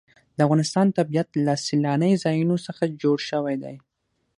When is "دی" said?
3.63-3.75